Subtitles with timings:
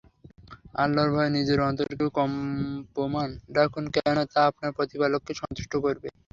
[0.75, 6.07] আল্লাহর ভয়ে নিজের অন্তরকে কম্পমান রাখুন, কেননা তা আপনার প্রতিপালককে সন্তুষ্ট করবে।